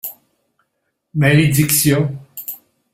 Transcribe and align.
Malédiction! 1.13 2.17